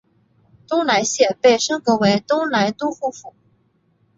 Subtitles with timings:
[0.67, 3.35] 东莱县被升格为东莱都护府。